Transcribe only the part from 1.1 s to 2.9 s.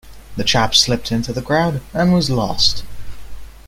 into the crowd and was lost.